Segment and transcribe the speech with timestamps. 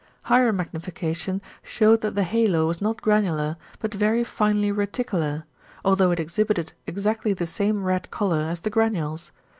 [0.23, 5.43] Higher magnification shewed that the halo was not granular, but very finely reticular;
[5.85, 9.31] although it exhibited exactly the same red colour as the granules.